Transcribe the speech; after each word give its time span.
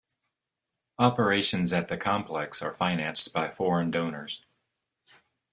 Operations 0.97 1.71
at 1.71 1.87
the 1.87 1.95
complex 1.95 2.63
are 2.63 2.73
financed 2.73 3.31
by 3.33 3.49
foreign 3.51 3.91
donors. 3.91 4.41